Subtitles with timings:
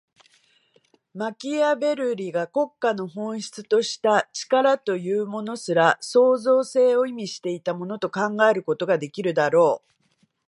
[1.13, 9.91] マキアヴェルリが国家の本質とした「力」というものすら、創造性を意味していたものと考えることができるであろう。